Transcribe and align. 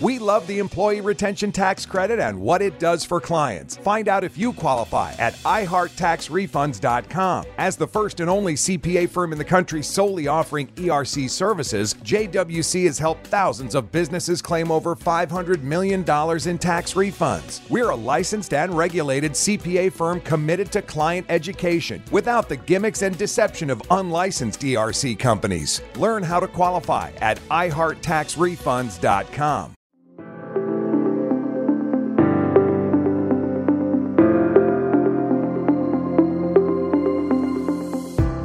We 0.00 0.20
love 0.20 0.46
the 0.46 0.60
Employee 0.60 1.00
Retention 1.00 1.50
Tax 1.50 1.84
Credit 1.84 2.20
and 2.20 2.40
what 2.40 2.62
it 2.62 2.78
does 2.78 3.04
for 3.04 3.20
clients. 3.20 3.76
Find 3.78 4.06
out 4.06 4.22
if 4.22 4.38
you 4.38 4.52
qualify 4.52 5.10
at 5.18 5.34
iHeartTaxRefunds.com. 5.38 7.46
As 7.58 7.76
the 7.76 7.88
first 7.88 8.20
and 8.20 8.30
only 8.30 8.54
CPA 8.54 9.08
firm 9.08 9.32
in 9.32 9.38
the 9.38 9.44
country 9.44 9.82
solely 9.82 10.28
offering 10.28 10.68
ERC 10.76 11.28
services, 11.28 11.94
JWC 11.94 12.86
has 12.86 13.00
helped 13.00 13.26
thousands 13.26 13.74
of 13.74 13.90
businesses 13.90 14.40
claim 14.40 14.70
over 14.70 14.94
$500 14.94 15.62
million 15.62 16.02
in 16.02 16.58
tax 16.58 16.94
refunds. 16.94 17.68
We're 17.68 17.90
a 17.90 17.96
licensed 17.96 18.54
and 18.54 18.78
regulated 18.78 19.32
CPA 19.32 19.92
firm 19.92 20.20
committed 20.20 20.70
to 20.72 20.82
client 20.82 21.26
education 21.28 22.04
without 22.12 22.48
the 22.48 22.56
gimmicks 22.56 23.02
and 23.02 23.18
deception 23.18 23.68
of 23.68 23.82
unlicensed 23.90 24.60
ERC 24.60 25.18
companies. 25.18 25.82
Learn 25.96 26.22
how 26.22 26.38
to 26.38 26.46
qualify 26.46 27.10
at 27.20 27.40
iHeartTaxRefunds.com. 27.48 29.74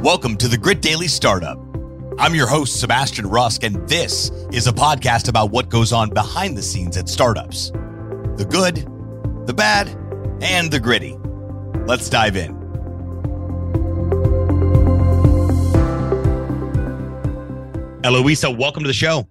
Welcome 0.04 0.36
to 0.36 0.48
the 0.48 0.58
Grit 0.58 0.82
Daily 0.82 1.08
Startup. 1.08 1.58
I'm 2.18 2.34
your 2.34 2.46
host, 2.46 2.78
Sebastian 2.78 3.26
Rusk, 3.26 3.64
and 3.64 3.88
this 3.88 4.30
is 4.52 4.66
a 4.66 4.72
podcast 4.72 5.28
about 5.28 5.50
what 5.50 5.68
goes 5.70 5.92
on 5.92 6.10
behind 6.10 6.56
the 6.56 6.62
scenes 6.62 6.96
at 6.96 7.08
startups 7.08 7.70
the 8.36 8.46
good, 8.48 8.76
the 9.46 9.54
bad, 9.54 9.88
and 10.42 10.70
the 10.70 10.78
gritty. 10.78 11.16
Let's 11.86 12.08
dive 12.08 12.36
in. 12.36 12.54
Eloisa, 18.04 18.50
welcome 18.50 18.82
to 18.82 18.88
the 18.88 18.92
show. 18.92 19.26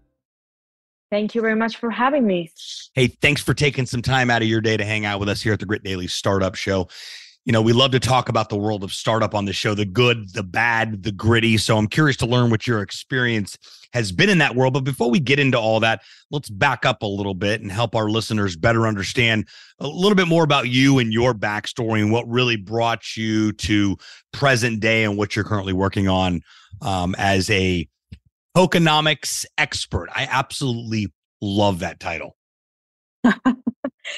Thank 1.13 1.35
you 1.35 1.41
very 1.41 1.55
much 1.55 1.77
for 1.77 1.91
having 1.91 2.25
me. 2.25 2.49
Hey, 2.95 3.05
thanks 3.05 3.39
for 3.39 3.53
taking 3.53 3.85
some 3.85 4.01
time 4.01 4.31
out 4.31 4.41
of 4.41 4.47
your 4.47 4.61
day 4.61 4.77
to 4.77 4.83
hang 4.83 5.05
out 5.05 5.19
with 5.19 5.29
us 5.29 5.43
here 5.43 5.53
at 5.53 5.59
the 5.59 5.65
Grit 5.67 5.83
Daily 5.83 6.07
Startup 6.07 6.55
Show 6.55 6.87
you 7.45 7.51
know, 7.51 7.61
we 7.61 7.73
love 7.73 7.91
to 7.91 7.99
talk 7.99 8.29
about 8.29 8.49
the 8.49 8.55
world 8.55 8.83
of 8.83 8.93
startup 8.93 9.35
on 9.35 9.45
the 9.45 9.53
show, 9.53 9.75
the 9.75 9.85
good, 9.85 10.33
the 10.33 10.43
bad, 10.43 11.03
the 11.03 11.11
gritty. 11.11 11.57
So 11.57 11.77
I'm 11.77 11.87
curious 11.87 12.15
to 12.17 12.25
learn 12.25 12.49
what 12.49 12.65
your 12.65 12.81
experience 12.81 13.57
has 13.91 14.13
been 14.13 14.29
in 14.29 14.37
that 14.37 14.55
world. 14.55 14.73
But 14.73 14.85
before 14.85 15.11
we 15.11 15.19
get 15.19 15.39
into 15.39 15.59
all 15.59 15.81
that, 15.81 16.01
let's 16.31 16.49
back 16.49 16.85
up 16.85 17.01
a 17.01 17.07
little 17.07 17.33
bit 17.33 17.61
and 17.61 17.69
help 17.69 17.95
our 17.95 18.09
listeners 18.09 18.55
better 18.55 18.87
understand 18.87 19.47
a 19.79 19.87
little 19.87 20.15
bit 20.15 20.27
more 20.27 20.45
about 20.45 20.69
you 20.69 20.99
and 20.99 21.11
your 21.11 21.33
backstory 21.33 22.01
and 22.01 22.13
what 22.13 22.27
really 22.29 22.55
brought 22.55 23.17
you 23.17 23.51
to 23.53 23.97
present 24.31 24.79
day 24.79 25.03
and 25.03 25.17
what 25.17 25.35
you're 25.35 25.45
currently 25.45 25.73
working 25.73 26.07
on 26.07 26.41
um, 26.81 27.13
as 27.17 27.49
a 27.49 27.87
tokenomics 28.55 29.45
expert. 29.57 30.09
I 30.13 30.27
absolutely 30.29 31.07
love 31.41 31.79
that 31.79 31.99
title. 31.99 32.35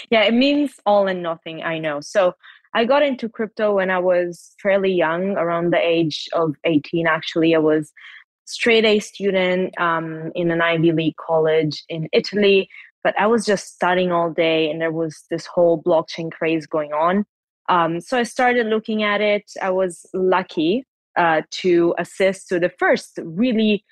yeah, 0.09 0.23
it 0.23 0.33
means 0.33 0.73
all 0.86 1.08
and 1.08 1.22
nothing. 1.22 1.64
I 1.64 1.80
know. 1.80 2.02
So 2.02 2.33
I 2.73 2.86
got 2.86 3.03
into 3.03 3.30
crypto 3.30 3.75
when 3.75 3.89
I 3.89 4.00
was 4.00 4.53
fairly 4.61 4.91
young, 4.91 5.38
around 5.38 5.72
the 5.72 5.80
age 5.80 6.28
of 6.33 6.56
18. 6.66 7.08
Actually, 7.08 7.56
I 7.56 7.59
was 7.59 7.91
straight 8.45 8.86
A 8.86 9.00
student 9.00 9.80
um, 9.80 10.31
in 10.36 10.52
an 10.52 10.61
Ivy 10.61 10.91
League 10.91 11.16
college 11.16 11.83
in 11.89 12.09
Italy, 12.11 12.67
but 13.03 13.17
I 13.19 13.28
was 13.28 13.45
just 13.45 13.73
studying 13.73 14.11
all 14.11 14.30
day, 14.30 14.69
and 14.69 14.81
there 14.81 14.91
was 14.91 15.23
this 15.30 15.45
whole 15.45 15.81
blockchain 15.81 16.31
craze 16.31 16.67
going 16.67 16.91
on. 16.91 17.25
Um, 17.69 18.02
so 18.02 18.17
I 18.17 18.23
started 18.23 18.67
looking 18.67 19.03
at 19.03 19.22
it. 19.22 19.50
I 19.61 19.69
was 19.69 20.06
lucky 20.13 20.86
uh, 21.17 21.44
to 21.50 21.95
assist 21.97 22.50
to 22.50 22.59
the 22.59 22.72
first 22.78 23.19
really 23.23 23.86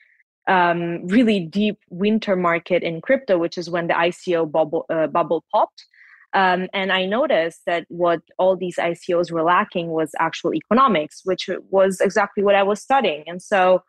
um, 0.48 1.08
really 1.08 1.40
deep 1.40 1.80
winter 1.90 2.36
market 2.36 2.84
in 2.84 3.02
crypto, 3.02 3.38
which 3.38 3.58
is 3.58 3.70
when 3.70 3.88
the 3.88 3.94
ICO 3.94 4.50
bubble 4.50 4.86
uh, 4.90 5.08
bubble 5.08 5.44
popped. 5.52 5.86
Um, 6.34 6.68
and 6.74 6.92
I 6.92 7.06
noticed 7.06 7.62
that 7.68 7.86
what 7.90 8.22
all 8.40 8.56
these 8.56 8.78
ICOs 8.78 9.32
were 9.32 9.44
lacking 9.44 9.90
was 9.90 10.12
actual 10.20 10.54
economics, 10.56 11.22
which 11.24 11.48
was 11.70 12.02
exactly 12.02 12.44
what 12.44 12.56
I 12.56 12.64
was 12.64 12.82
studying. 12.82 13.24
And 13.28 13.42
so 13.42 13.84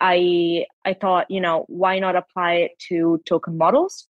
I 0.00 0.66
I 0.84 0.94
thought, 0.94 1.30
you 1.30 1.40
know, 1.40 1.64
why 1.68 1.98
not 1.98 2.16
apply 2.16 2.54
it 2.54 2.72
to 2.88 3.20
token 3.26 3.58
models? 3.58 4.08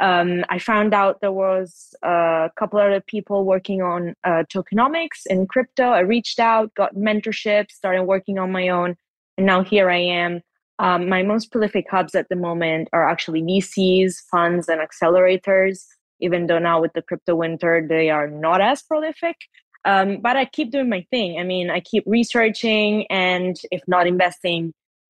Um, 0.00 0.44
I 0.48 0.58
found 0.58 0.94
out 0.94 1.20
there 1.20 1.32
was 1.32 1.94
a 2.02 2.50
couple 2.56 2.80
other 2.80 3.02
people 3.02 3.44
working 3.44 3.82
on 3.82 4.14
uh, 4.24 4.44
tokenomics 4.52 5.26
in 5.26 5.46
crypto. 5.46 5.90
I 5.90 6.00
reached 6.00 6.40
out, 6.40 6.74
got 6.74 6.94
mentorship, 6.94 7.70
started 7.70 8.04
working 8.04 8.38
on 8.38 8.50
my 8.50 8.70
own, 8.70 8.96
and 9.36 9.46
now 9.46 9.62
here 9.62 9.90
I 9.90 9.98
am. 9.98 10.40
Um, 10.80 11.10
my 11.10 11.22
most 11.22 11.52
prolific 11.52 11.86
hubs 11.90 12.14
at 12.14 12.30
the 12.30 12.36
moment 12.36 12.88
are 12.94 13.06
actually 13.06 13.42
VCs, 13.42 14.14
funds, 14.30 14.66
and 14.66 14.80
accelerators. 14.80 15.84
Even 16.20 16.46
though 16.46 16.58
now 16.58 16.80
with 16.80 16.92
the 16.94 17.02
crypto 17.02 17.34
winter 17.34 17.86
they 17.86 18.10
are 18.10 18.28
not 18.28 18.60
as 18.60 18.82
prolific. 18.82 19.36
Um, 19.84 20.18
but 20.20 20.36
i 20.36 20.44
keep 20.44 20.70
doing 20.70 20.88
my 20.88 21.06
thing. 21.10 21.38
I 21.38 21.44
mean 21.44 21.70
i 21.70 21.80
keep 21.80 22.04
researching 22.06 23.06
and 23.08 23.56
if 23.70 23.82
not 23.86 24.06
investing 24.06 24.72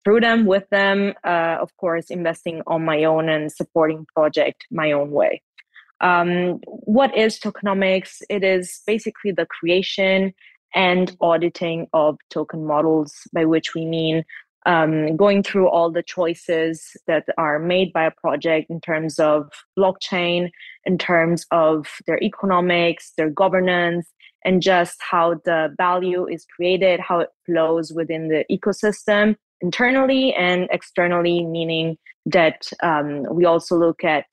through 0.05 0.21
them 0.21 0.47
with 0.47 0.69
them 0.71 1.15
uh, 1.25 1.57
of 1.61 1.71
course 1.77 2.11
investing 2.11 2.63
on 2.67 2.85
my 2.85 3.05
own 3.05 3.29
and 3.29 3.51
supporting 3.51 4.07
project 4.15 4.67
my 4.71 4.93
own 4.93 5.11
way. 5.13 5.43
Um, 6.01 6.59
what 6.67 7.17
is 7.17 7.39
tokenomics? 7.39 8.23
It 8.29 8.43
is 8.43 8.83
basically 8.87 9.31
the 9.31 9.47
creation 9.47 10.35
and 10.75 11.17
auditing 11.21 11.87
of 11.93 12.19
token 12.31 12.67
models 12.67 13.15
by 13.33 13.45
which 13.45 13.75
we 13.75 13.85
mean 13.85 14.25
um, 14.67 15.17
going 15.17 15.43
through 15.43 15.69
all 15.69 15.91
the 15.91 16.03
choices 16.03 16.97
that 17.07 17.25
are 17.37 17.59
made 17.59 17.93
by 17.93 18.05
a 18.05 18.11
project 18.11 18.71
in 18.71 18.81
terms 18.81 19.19
of 19.19 19.51
blockchain, 19.79 20.51
in 20.85 20.99
terms 20.99 21.47
of 21.51 21.87
their 22.07 22.23
economics, 22.23 23.13
their 23.17 23.31
governance, 23.31 24.13
and 24.45 24.63
just 24.63 24.97
how 25.01 25.35
the 25.45 25.75
value 25.77 26.27
is 26.27 26.47
created, 26.57 27.01
how 27.01 27.21
it 27.21 27.31
flows 27.47 27.93
within 27.93 28.29
the 28.29 28.45
ecosystem 28.51 29.37
internally 29.61 30.35
and 30.35 30.69
externally, 30.71 31.45
meaning 31.45 31.97
that 32.27 32.69
um, 32.83 33.25
we 33.33 33.45
also 33.45 33.77
look 33.77 34.05
at 34.05 34.27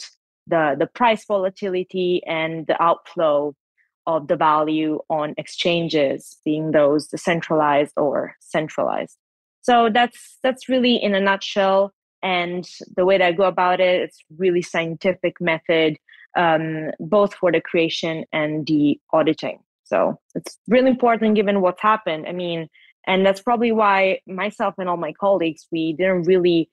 the, 0.47 0.75
the 0.77 0.87
price 0.87 1.25
volatility 1.25 2.21
and 2.25 2.65
the 2.67 2.81
outflow 2.81 3.55
of 4.07 4.27
the 4.27 4.35
value 4.35 4.99
on 5.09 5.35
exchanges, 5.37 6.37
being 6.43 6.71
those 6.71 7.07
decentralized 7.07 7.93
or 7.95 8.33
centralized 8.39 9.17
so 9.69 9.89
that's 9.93 10.37
that's 10.43 10.67
really 10.67 10.95
in 10.95 11.13
a 11.15 11.19
nutshell 11.19 11.93
and 12.23 12.67
the 12.97 13.05
way 13.05 13.17
that 13.17 13.27
i 13.27 13.31
go 13.31 13.43
about 13.43 13.79
it 13.79 14.01
it's 14.01 14.19
really 14.37 14.61
scientific 14.61 15.39
method 15.39 15.97
um, 16.37 16.91
both 16.99 17.33
for 17.33 17.51
the 17.51 17.61
creation 17.61 18.25
and 18.31 18.65
the 18.67 18.99
auditing. 19.13 19.59
So 19.83 20.19
it's 20.35 20.57
really 20.67 20.91
important 20.91 21.35
given 21.35 21.61
what's 21.61 21.81
happened. 21.81 22.27
I 22.27 22.33
mean 22.33 22.69
and 23.07 23.25
that's 23.25 23.41
probably 23.41 23.71
why 23.71 24.19
myself 24.27 24.75
and 24.77 24.89
all 24.89 24.97
my 24.97 25.13
colleagues 25.13 25.67
we 25.71 25.93
didn't 25.93 26.23
really 26.23 26.69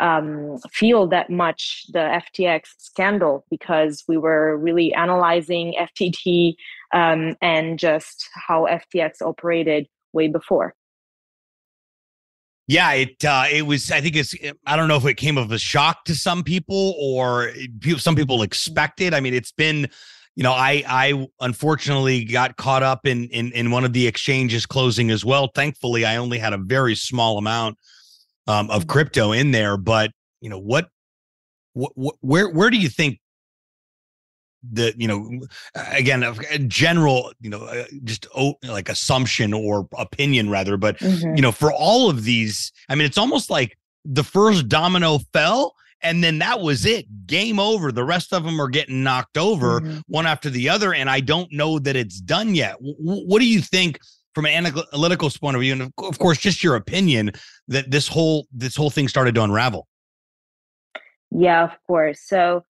um, 0.00 0.58
feel 0.70 1.06
that 1.08 1.30
much 1.30 1.86
the 1.92 2.20
ftx 2.22 2.66
scandal 2.78 3.44
because 3.50 4.04
we 4.06 4.16
were 4.16 4.56
really 4.58 4.92
analyzing 4.94 5.74
ftt 5.88 6.54
um, 6.92 7.36
and 7.40 7.78
just 7.78 8.28
how 8.34 8.66
ftx 8.66 9.22
operated 9.22 9.88
way 10.12 10.28
before 10.28 10.74
yeah, 12.68 12.92
it 12.92 13.24
uh, 13.24 13.46
it 13.50 13.62
was. 13.62 13.90
I 13.90 14.02
think 14.02 14.14
it's. 14.14 14.34
I 14.66 14.76
don't 14.76 14.88
know 14.88 14.96
if 14.96 15.06
it 15.06 15.14
came 15.14 15.38
of 15.38 15.50
a 15.52 15.58
shock 15.58 16.04
to 16.04 16.14
some 16.14 16.44
people 16.44 16.94
or 17.00 17.50
some 17.96 18.14
people 18.14 18.42
expected. 18.42 19.14
I 19.14 19.20
mean, 19.20 19.32
it's 19.32 19.52
been. 19.52 19.88
You 20.36 20.44
know, 20.44 20.52
I 20.52 20.84
I 20.86 21.26
unfortunately 21.40 22.24
got 22.24 22.58
caught 22.58 22.82
up 22.82 23.06
in 23.06 23.28
in 23.30 23.52
in 23.52 23.70
one 23.70 23.86
of 23.86 23.94
the 23.94 24.06
exchanges 24.06 24.66
closing 24.66 25.10
as 25.10 25.24
well. 25.24 25.50
Thankfully, 25.52 26.04
I 26.04 26.16
only 26.16 26.38
had 26.38 26.52
a 26.52 26.58
very 26.58 26.94
small 26.94 27.38
amount 27.38 27.78
um, 28.46 28.70
of 28.70 28.86
crypto 28.86 29.32
in 29.32 29.50
there. 29.50 29.78
But 29.78 30.10
you 30.42 30.50
know, 30.50 30.58
what, 30.58 30.90
what, 31.72 32.16
where 32.20 32.50
where 32.50 32.68
do 32.68 32.76
you 32.76 32.90
think 32.90 33.18
the 34.72 34.92
you 34.96 35.06
know 35.06 35.40
again 35.92 36.22
a 36.22 36.58
general 36.60 37.32
you 37.40 37.48
know 37.48 37.62
uh, 37.62 37.84
just 38.04 38.26
oh, 38.36 38.54
like 38.64 38.88
assumption 38.88 39.52
or 39.52 39.88
opinion 39.96 40.50
rather 40.50 40.76
but 40.76 40.98
mm-hmm. 40.98 41.36
you 41.36 41.42
know 41.42 41.52
for 41.52 41.72
all 41.72 42.10
of 42.10 42.24
these 42.24 42.72
i 42.88 42.94
mean 42.94 43.06
it's 43.06 43.18
almost 43.18 43.50
like 43.50 43.78
the 44.04 44.24
first 44.24 44.68
domino 44.68 45.20
fell 45.32 45.74
and 46.02 46.22
then 46.22 46.38
that 46.38 46.60
was 46.60 46.86
it. 46.86 47.06
Game 47.26 47.58
over. 47.58 47.90
The 47.90 48.04
rest 48.04 48.32
of 48.32 48.44
them 48.44 48.60
are 48.60 48.68
getting 48.68 49.02
knocked 49.02 49.36
over 49.36 49.80
mm-hmm. 49.80 49.98
one 50.06 50.26
after 50.26 50.50
the 50.50 50.68
other 50.68 50.94
and 50.94 51.10
i 51.10 51.20
don't 51.20 51.52
know 51.52 51.78
that 51.78 51.96
it's 51.96 52.20
done 52.20 52.54
yet. 52.54 52.72
W- 52.74 53.26
what 53.26 53.40
do 53.40 53.46
you 53.46 53.60
think 53.60 53.98
from 54.34 54.46
an 54.46 54.52
analytical 54.52 55.30
point 55.30 55.56
of 55.56 55.62
view 55.62 55.72
and 55.72 55.92
of 55.98 56.18
course 56.18 56.38
just 56.38 56.62
your 56.62 56.76
opinion 56.76 57.32
that 57.66 57.90
this 57.90 58.06
whole 58.06 58.46
this 58.52 58.76
whole 58.76 58.90
thing 58.90 59.08
started 59.08 59.34
to 59.34 59.42
unravel? 59.42 59.88
Yeah 61.30 61.64
of 61.64 61.76
course. 61.86 62.20
So 62.20 62.64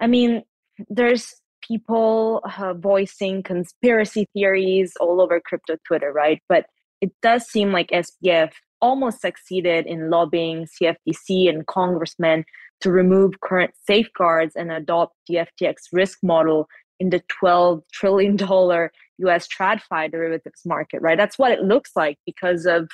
i 0.00 0.06
mean 0.06 0.42
there's 0.88 1.34
people 1.66 2.42
uh, 2.58 2.74
voicing 2.74 3.42
conspiracy 3.42 4.26
theories 4.32 4.92
all 5.00 5.20
over 5.20 5.40
crypto 5.40 5.76
Twitter, 5.86 6.12
right? 6.12 6.40
But 6.48 6.66
it 7.00 7.12
does 7.22 7.46
seem 7.46 7.72
like 7.72 7.90
SBF 7.90 8.52
almost 8.80 9.20
succeeded 9.20 9.86
in 9.86 10.10
lobbying 10.10 10.66
CFTC 10.66 11.48
and 11.48 11.66
congressmen 11.66 12.44
to 12.80 12.90
remove 12.90 13.40
current 13.40 13.72
safeguards 13.86 14.56
and 14.56 14.72
adopt 14.72 15.14
the 15.28 15.46
FTX 15.46 15.74
risk 15.92 16.18
model 16.22 16.66
in 16.98 17.10
the 17.10 17.22
12 17.28 17.82
trillion 17.92 18.36
dollar 18.36 18.90
US 19.18 19.46
TradFi 19.48 20.10
derivatives 20.10 20.62
market, 20.64 21.00
right? 21.02 21.18
That's 21.18 21.38
what 21.38 21.52
it 21.52 21.60
looks 21.60 21.90
like 21.94 22.18
because 22.26 22.66
of 22.66 22.88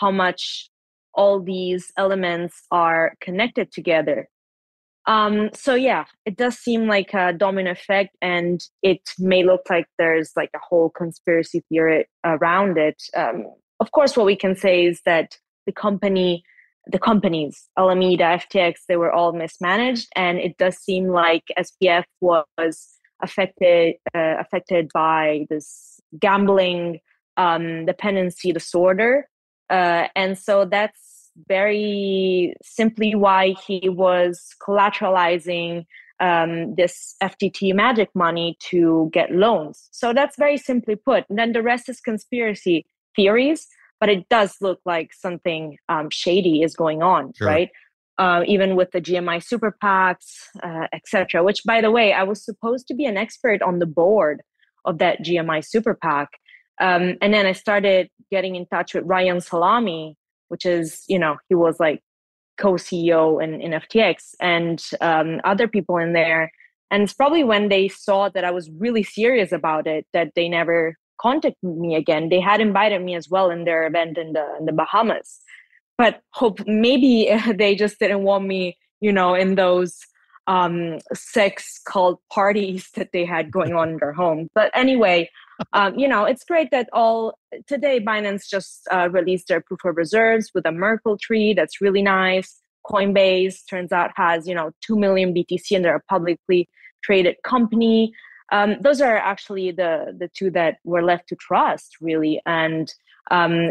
how 0.00 0.10
much 0.10 0.70
all 1.14 1.40
these 1.40 1.90
elements 1.96 2.62
are 2.70 3.14
connected 3.20 3.72
together. 3.72 4.28
Um, 5.08 5.48
so 5.54 5.74
yeah, 5.74 6.04
it 6.26 6.36
does 6.36 6.58
seem 6.58 6.86
like 6.86 7.14
a 7.14 7.32
domino 7.32 7.70
effect, 7.70 8.14
and 8.20 8.62
it 8.82 9.00
may 9.18 9.42
look 9.42 9.62
like 9.70 9.86
there's 9.98 10.32
like 10.36 10.50
a 10.54 10.60
whole 10.62 10.90
conspiracy 10.90 11.64
theory 11.70 12.06
around 12.24 12.76
it. 12.76 13.02
Um, 13.16 13.46
of 13.80 13.90
course, 13.92 14.18
what 14.18 14.26
we 14.26 14.36
can 14.36 14.54
say 14.54 14.84
is 14.84 15.00
that 15.06 15.38
the 15.64 15.72
company, 15.72 16.42
the 16.86 16.98
companies, 16.98 17.68
Alameda, 17.78 18.38
FTX, 18.38 18.80
they 18.86 18.98
were 18.98 19.10
all 19.10 19.32
mismanaged, 19.32 20.08
and 20.14 20.36
it 20.38 20.58
does 20.58 20.76
seem 20.76 21.08
like 21.08 21.44
SBF 21.58 22.04
was 22.20 22.98
affected 23.22 23.94
uh, 24.14 24.34
affected 24.38 24.90
by 24.92 25.46
this 25.48 26.00
gambling 26.20 27.00
um, 27.38 27.86
dependency 27.86 28.52
disorder, 28.52 29.26
uh, 29.70 30.08
and 30.14 30.36
so 30.36 30.66
that's 30.66 31.07
very 31.46 32.54
simply 32.62 33.14
why 33.14 33.54
he 33.66 33.88
was 33.88 34.54
collateralizing 34.60 35.84
um, 36.20 36.74
this 36.74 37.14
FTT 37.22 37.74
magic 37.74 38.08
money 38.14 38.56
to 38.70 39.08
get 39.12 39.30
loans. 39.30 39.88
So 39.92 40.12
that's 40.12 40.36
very 40.36 40.56
simply 40.56 40.96
put. 40.96 41.24
And 41.28 41.38
then 41.38 41.52
the 41.52 41.62
rest 41.62 41.88
is 41.88 42.00
conspiracy 42.00 42.86
theories, 43.14 43.66
but 44.00 44.08
it 44.08 44.28
does 44.28 44.56
look 44.60 44.80
like 44.84 45.12
something 45.12 45.76
um, 45.88 46.10
shady 46.10 46.62
is 46.62 46.74
going 46.74 47.02
on, 47.02 47.32
sure. 47.34 47.46
right? 47.46 47.70
Uh, 48.18 48.42
even 48.46 48.74
with 48.74 48.90
the 48.90 49.00
GMI 49.00 49.44
super 49.44 49.76
PACs, 49.82 50.48
uh, 50.62 50.88
etc. 50.92 51.44
Which, 51.44 51.62
by 51.64 51.80
the 51.80 51.92
way, 51.92 52.12
I 52.12 52.24
was 52.24 52.44
supposed 52.44 52.88
to 52.88 52.94
be 52.94 53.04
an 53.04 53.16
expert 53.16 53.62
on 53.62 53.78
the 53.78 53.86
board 53.86 54.42
of 54.84 54.98
that 54.98 55.22
GMI 55.22 55.64
super 55.64 55.94
PAC. 55.94 56.28
Um, 56.80 57.16
and 57.20 57.32
then 57.32 57.46
I 57.46 57.52
started 57.52 58.08
getting 58.30 58.56
in 58.56 58.66
touch 58.66 58.94
with 58.94 59.04
Ryan 59.04 59.40
Salame, 59.40 60.16
which 60.48 60.66
is 60.66 61.04
you 61.08 61.18
know 61.18 61.36
he 61.48 61.54
was 61.54 61.78
like 61.80 62.02
co-ceo 62.58 63.42
in, 63.42 63.60
in 63.60 63.70
ftx 63.72 64.34
and 64.40 64.90
um, 65.00 65.40
other 65.44 65.68
people 65.68 65.96
in 65.96 66.12
there. 66.12 66.50
And 66.90 67.02
it's 67.02 67.12
probably 67.12 67.44
when 67.44 67.68
they 67.68 67.88
saw 67.88 68.28
that 68.30 68.44
i 68.44 68.50
was 68.50 68.70
really 68.78 69.02
serious 69.02 69.52
about 69.52 69.86
it 69.86 70.06
that 70.12 70.32
they 70.34 70.48
never 70.48 70.94
contacted 71.20 71.56
me 71.62 71.96
again. 71.96 72.28
They 72.28 72.40
had 72.40 72.60
invited 72.60 73.02
me 73.02 73.14
as 73.14 73.28
well 73.28 73.50
in 73.50 73.64
their 73.64 73.86
event 73.86 74.16
in 74.18 74.32
the 74.32 74.46
in 74.58 74.66
the 74.66 74.72
bahamas. 74.72 75.40
But 75.96 76.20
hope 76.32 76.60
maybe 76.66 77.30
they 77.54 77.74
just 77.74 77.98
didn't 77.98 78.22
want 78.22 78.46
me 78.46 78.76
you 79.00 79.12
know 79.12 79.34
in 79.34 79.54
those 79.54 79.98
um, 80.48 80.98
sex 81.14 81.80
cult 81.86 82.20
parties 82.32 82.88
that 82.96 83.12
they 83.12 83.24
had 83.24 83.52
going 83.52 83.74
on 83.74 83.90
in 83.90 83.98
their 83.98 84.12
home 84.12 84.48
but 84.54 84.70
anyway 84.74 85.28
um, 85.72 85.98
you 85.98 86.08
know, 86.08 86.24
it's 86.24 86.44
great 86.44 86.70
that 86.70 86.88
all 86.92 87.38
today 87.66 88.00
Binance 88.00 88.48
just 88.48 88.86
uh, 88.90 89.08
released 89.10 89.48
their 89.48 89.60
proof 89.60 89.84
of 89.84 89.96
reserves 89.96 90.50
with 90.54 90.66
a 90.66 90.72
Merkle 90.72 91.18
tree. 91.18 91.52
That's 91.52 91.80
really 91.80 92.02
nice. 92.02 92.60
Coinbase 92.86 93.68
turns 93.68 93.92
out 93.92 94.10
has 94.16 94.46
you 94.46 94.54
know 94.54 94.70
two 94.80 94.96
million 94.96 95.34
BTC 95.34 95.72
and 95.72 95.84
they're 95.84 95.96
a 95.96 96.02
publicly 96.08 96.68
traded 97.02 97.36
company. 97.44 98.12
Um, 98.50 98.76
those 98.80 99.00
are 99.00 99.16
actually 99.16 99.72
the 99.72 100.16
the 100.16 100.28
two 100.28 100.50
that 100.52 100.78
we're 100.84 101.02
left 101.02 101.28
to 101.28 101.36
trust 101.36 101.96
really. 102.00 102.40
And 102.46 102.92
um, 103.30 103.70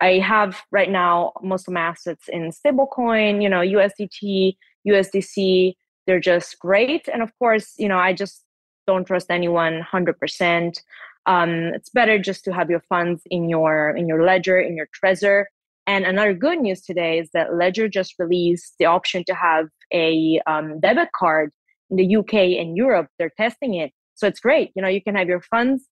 I 0.00 0.18
have 0.18 0.62
right 0.72 0.90
now 0.90 1.32
most 1.42 1.68
of 1.68 1.74
my 1.74 1.80
assets 1.80 2.28
in 2.28 2.50
stablecoin. 2.50 3.42
You 3.42 3.50
know, 3.50 3.60
USDT, 3.60 4.56
USDC. 4.88 5.74
They're 6.06 6.20
just 6.20 6.58
great. 6.58 7.08
And 7.12 7.22
of 7.22 7.30
course, 7.38 7.74
you 7.78 7.88
know, 7.88 7.98
I 7.98 8.12
just 8.12 8.44
don't 8.86 9.06
trust 9.06 9.30
anyone 9.30 9.86
100% 9.92 10.80
um, 11.26 11.72
it's 11.74 11.90
better 11.90 12.18
just 12.18 12.44
to 12.44 12.52
have 12.52 12.70
your 12.70 12.82
funds 12.88 13.22
in 13.26 13.48
your 13.48 13.90
in 13.90 14.08
your 14.08 14.24
ledger 14.24 14.58
in 14.58 14.76
your 14.76 14.88
trezor 14.88 15.44
and 15.86 16.04
another 16.04 16.34
good 16.34 16.60
news 16.60 16.82
today 16.82 17.18
is 17.18 17.30
that 17.34 17.54
ledger 17.54 17.88
just 17.88 18.14
released 18.18 18.74
the 18.78 18.86
option 18.86 19.24
to 19.24 19.34
have 19.34 19.66
a 19.92 20.40
um, 20.46 20.80
debit 20.80 21.08
card 21.14 21.50
in 21.90 21.96
the 21.96 22.16
uk 22.16 22.32
and 22.32 22.76
europe. 22.76 23.08
They're 23.18 23.32
testing 23.36 23.74
it 23.74 23.92
so 24.14 24.26
it's 24.26 24.40
great. 24.40 24.70
You 24.74 24.82
know 24.82 24.88
you 24.88 25.02
can 25.02 25.14
have 25.14 25.28
your 25.28 25.42
funds 25.42 25.84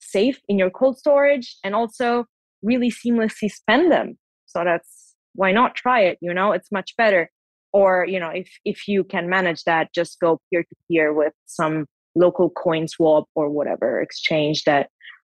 safe 0.00 0.40
in 0.48 0.58
your 0.58 0.70
cold 0.70 0.98
storage 0.98 1.56
and 1.64 1.74
also 1.74 2.26
really 2.62 2.90
seamlessly 2.90 3.50
spend 3.50 3.90
them. 3.90 4.18
So 4.46 4.64
that's 4.64 5.14
why 5.34 5.50
not 5.52 5.74
try 5.74 6.00
it 6.02 6.18
you 6.20 6.34
know? 6.34 6.52
It's 6.52 6.70
much 6.70 6.94
better 6.96 7.30
or 7.74 8.06
you 8.08 8.18
know 8.18 8.30
if 8.30 8.48
if 8.64 8.88
you 8.88 9.04
can 9.04 9.28
manage 9.28 9.64
that 9.64 9.92
just 9.94 10.18
go 10.20 10.40
peer 10.48 10.62
to 10.62 10.76
peer 10.88 11.12
with 11.12 11.34
some 11.44 11.84
local 12.14 12.48
coin 12.48 12.88
swap 12.88 13.24
or 13.34 13.50
whatever 13.50 14.00
exchange 14.00 14.62
that 14.64 14.88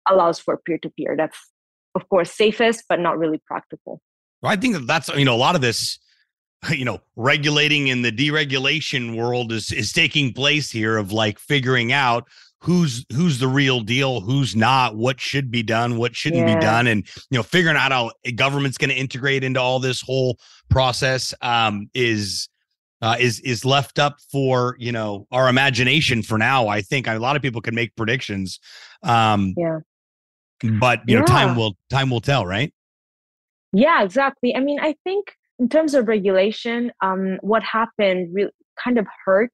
allows 0.08 0.38
for 0.38 0.60
peer 0.66 0.78
to 0.78 0.90
peer. 0.90 1.16
That's 1.16 1.38
of 1.94 2.08
course 2.08 2.30
safest, 2.30 2.84
but 2.88 3.00
not 3.00 3.18
really 3.18 3.40
practical. 3.46 4.00
Well, 4.42 4.52
I 4.52 4.56
think 4.56 4.74
that 4.74 4.86
that's 4.86 5.08
you 5.08 5.24
know 5.24 5.34
a 5.34 5.38
lot 5.38 5.54
of 5.54 5.62
this, 5.62 5.98
you 6.70 6.84
know, 6.84 7.00
regulating 7.16 7.88
in 7.88 8.02
the 8.02 8.12
deregulation 8.12 9.16
world 9.16 9.50
is 9.50 9.72
is 9.72 9.92
taking 9.92 10.32
place 10.32 10.70
here 10.70 10.96
of 10.96 11.12
like 11.12 11.38
figuring 11.38 11.92
out 11.92 12.28
who's 12.64 13.04
who's 13.12 13.38
the 13.38 13.48
real 13.48 13.80
deal, 13.80 14.20
who's 14.20 14.56
not, 14.56 14.96
what 14.96 15.20
should 15.20 15.50
be 15.50 15.62
done, 15.62 15.98
what 15.98 16.16
shouldn't 16.16 16.48
yeah. 16.48 16.54
be 16.54 16.60
done, 16.60 16.86
and 16.86 17.06
you 17.30 17.38
know, 17.38 17.42
figuring 17.42 17.76
out 17.76 17.92
how 17.92 18.10
a 18.24 18.32
government's 18.32 18.78
going 18.78 18.90
to 18.90 18.96
integrate 18.96 19.44
into 19.44 19.60
all 19.60 19.78
this 19.78 20.00
whole 20.00 20.38
process 20.70 21.34
um, 21.42 21.88
is 21.94 22.48
uh, 23.02 23.16
is 23.20 23.40
is 23.40 23.64
left 23.64 23.98
up 23.98 24.16
for 24.32 24.76
you 24.78 24.90
know 24.90 25.26
our 25.30 25.48
imagination 25.48 26.22
for 26.22 26.38
now. 26.38 26.68
I 26.68 26.80
think 26.80 27.06
a 27.06 27.18
lot 27.18 27.36
of 27.36 27.42
people 27.42 27.60
can 27.60 27.74
make 27.74 27.94
predictions. 27.96 28.58
Um, 29.02 29.54
yeah. 29.56 29.80
But 30.62 31.02
you 31.06 31.14
yeah. 31.14 31.20
know, 31.20 31.26
time 31.26 31.56
will 31.56 31.76
time 31.90 32.08
will 32.08 32.22
tell, 32.22 32.46
right? 32.46 32.72
Yeah, 33.74 34.02
exactly. 34.02 34.56
I 34.56 34.60
mean, 34.60 34.80
I 34.80 34.94
think 35.04 35.32
in 35.58 35.68
terms 35.68 35.94
of 35.94 36.08
regulation, 36.08 36.92
um, 37.02 37.38
what 37.42 37.62
happened 37.62 38.34
really 38.34 38.52
kind 38.82 38.98
of 38.98 39.06
hurt 39.26 39.52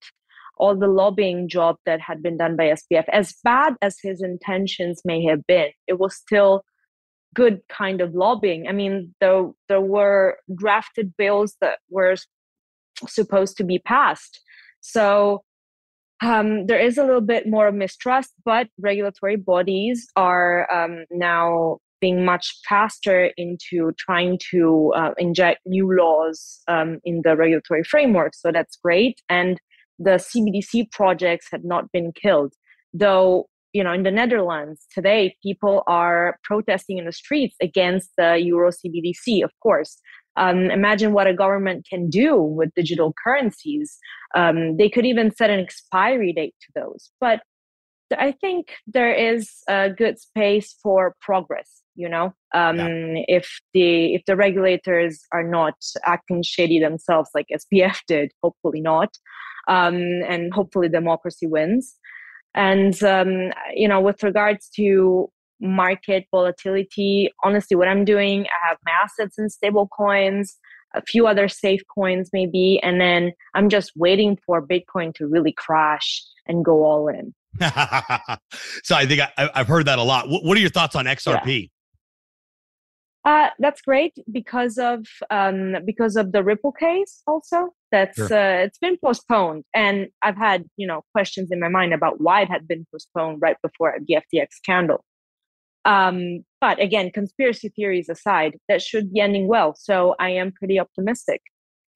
all 0.61 0.77
the 0.77 0.87
lobbying 0.87 1.49
job 1.49 1.77
that 1.87 2.01
had 2.01 2.23
been 2.23 2.37
done 2.37 2.55
by 2.57 2.75
SBF. 2.81 3.05
As 3.13 3.35
bad 3.43 3.75
as 3.81 3.97
his 4.03 4.23
intentions 4.23 5.03
may 5.05 5.25
have 5.25 5.47
been, 5.47 5.71
it 5.89 5.99
was 5.99 6.15
still 6.15 6.63
good 7.35 7.61
kind 7.69 8.01
of 8.01 8.15
lobbying. 8.15 8.67
I 8.69 8.73
mean, 8.73 9.15
there 9.21 9.51
there 9.69 9.81
were 9.81 10.37
drafted 10.55 11.17
bills 11.17 11.57
that 11.61 11.79
were 11.89 12.17
supposed 13.09 13.57
to 13.57 13.65
be 13.65 13.79
passed. 13.79 14.41
So 14.81 15.43
um, 16.23 16.67
there 16.67 16.79
is 16.79 16.99
a 16.99 17.05
little 17.05 17.21
bit 17.21 17.47
more 17.47 17.73
mistrust, 17.73 18.31
but 18.45 18.69
regulatory 18.79 19.37
bodies 19.37 20.07
are 20.17 20.71
um, 20.73 21.05
now 21.11 21.79
being 22.01 22.25
much 22.25 22.59
faster 22.69 23.31
into 23.37 23.93
trying 23.99 24.39
to 24.51 24.93
uh, 24.97 25.13
inject 25.19 25.61
new 25.67 25.95
laws 25.95 26.61
um, 26.69 26.99
in 27.05 27.21
the 27.25 27.37
regulatory 27.37 27.85
framework. 27.85 28.35
So 28.35 28.51
that's 28.53 28.77
great. 28.77 29.21
And 29.29 29.61
the 30.01 30.19
CBDC 30.19 30.91
projects 30.91 31.47
had 31.51 31.65
not 31.65 31.93
been 31.93 32.13
killed, 32.13 32.55
though. 32.93 33.47
You 33.73 33.85
know, 33.85 33.93
in 33.93 34.03
the 34.03 34.11
Netherlands 34.11 34.85
today, 34.93 35.37
people 35.45 35.85
are 35.87 36.41
protesting 36.43 36.99
in 36.99 37.05
the 37.05 37.13
streets 37.13 37.55
against 37.63 38.11
the 38.19 38.35
Euro 38.39 38.73
CBDC. 38.73 39.45
Of 39.45 39.53
course, 39.63 39.97
um, 40.37 40.71
imagine 40.71 41.13
what 41.13 41.29
a 41.29 41.35
government 41.35 41.87
can 41.89 42.09
do 42.09 42.37
with 42.41 42.75
digital 42.75 43.15
currencies. 43.23 43.99
Um, 44.35 44.77
they 44.77 44.89
could 44.89 45.07
even 45.07 45.33
set 45.33 45.51
an 45.51 45.61
expiry 45.61 46.33
date 46.33 46.55
to 46.63 46.81
those. 46.81 47.11
But 47.21 47.43
I 48.19 48.33
think 48.33 48.73
there 48.87 49.13
is 49.13 49.51
a 49.69 49.91
good 49.91 50.19
space 50.19 50.77
for 50.83 51.15
progress. 51.21 51.83
You 51.97 52.09
know, 52.09 52.33
um, 52.55 52.79
yeah. 52.79 53.25
if 53.29 53.61
the 53.75 54.15
if 54.15 54.23
the 54.27 54.37
regulators 54.37 55.21
are 55.33 55.43
not 55.43 55.75
acting 56.07 56.43
shady 56.43 56.81
themselves, 56.81 57.29
like 57.35 57.47
SBF 57.53 57.99
did, 58.09 58.33
hopefully 58.43 58.81
not, 58.81 59.11
um, 59.71 59.97
and 60.29 60.53
hopefully 60.53 60.91
democracy 60.91 61.47
wins. 61.47 61.97
And 62.55 63.03
um, 63.03 63.53
you 63.75 63.89
know, 63.89 64.01
with 64.01 64.23
regards 64.23 64.69
to 64.77 65.31
market 65.61 66.27
volatility. 66.31 67.31
Honestly, 67.45 67.77
what 67.77 67.89
I'm 67.89 68.05
doing, 68.05 68.47
I 68.47 68.69
have 68.69 68.79
my 68.85 68.93
assets 69.05 69.39
in 69.39 69.51
stable 69.51 69.89
coins, 69.89 70.57
a 70.95 71.03
few 71.03 71.27
other 71.27 71.49
safe 71.49 71.83
coins 71.95 72.31
maybe, 72.33 72.81
and 72.83 73.01
then 73.01 73.33
I'm 73.55 73.69
just 73.69 73.93
waiting 73.95 74.39
for 74.45 74.67
Bitcoin 74.67 75.15
to 75.17 75.27
really 75.27 75.53
crash 75.53 76.25
and 76.47 76.65
go 76.65 76.85
all 76.85 77.09
in. 77.09 77.35
so 78.83 78.97
I 78.97 79.07
think 79.07 79.23
I, 79.37 79.51
have 79.55 79.69
heard 79.69 79.87
that 79.87 79.99
a 79.99 80.03
lot. 80.03 80.27
What, 80.29 80.57
are 80.57 80.61
your 80.61 80.71
thoughts 80.71 80.97
on 80.97 81.05
XRP? 81.05 81.63
Yeah. 81.63 81.67
Uh, 83.23 83.51
that's 83.59 83.83
great 83.83 84.15
because 84.33 84.79
of 84.79 85.05
um, 85.29 85.77
because 85.85 86.17
of 86.17 86.33
the 86.33 86.43
Ripple 86.43 86.73
case. 86.73 87.23
Also, 87.27 87.75
that's 87.91 88.17
sure. 88.17 88.27
uh, 88.27 88.65
it's 88.65 88.79
been 88.79 88.97
postponed, 89.05 89.65
and 89.75 90.09
I've 90.23 90.37
had 90.37 90.65
you 90.77 90.87
know 90.87 91.03
questions 91.13 91.51
in 91.51 91.61
my 91.61 91.69
mind 91.69 91.93
about 91.93 92.21
why 92.21 92.43
it 92.43 92.51
had 92.51 92.67
been 92.69 92.87
postponed 92.93 93.39
right 93.41 93.57
before 93.63 93.97
the 94.07 94.17
FTX 94.17 94.49
scandal. 94.53 95.05
Um, 95.85 96.45
but 96.61 96.81
again, 96.81 97.11
conspiracy 97.11 97.71
theories 97.71 98.09
aside, 98.09 98.59
that 98.69 98.83
should 98.83 99.13
be 99.13 99.21
ending 99.21 99.49
well. 99.49 99.75
So 99.75 100.15
I 100.19 100.31
am 100.31 100.53
pretty 100.53 100.79
optimistic. 100.79 101.41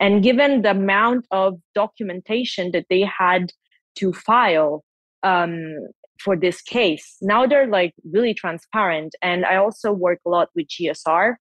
And 0.01 0.23
given 0.23 0.63
the 0.63 0.71
amount 0.71 1.27
of 1.31 1.61
documentation 1.75 2.73
that 2.73 2.87
they 2.91 3.03
had 3.03 3.53
to 3.97 4.13
file 4.13 4.85
um, 5.23 5.75
for 6.19 6.37
this 6.37 6.63
case, 6.63 7.17
now 7.21 7.47
they're 7.47 7.67
like 7.67 7.95
really 8.11 8.35
transparent. 8.35 9.15
And 9.23 9.45
I 9.45 9.57
also 9.57 9.93
work 9.93 10.21
a 10.27 10.31
lot 10.31 10.49
with 10.55 10.67
GSR, 10.69 11.35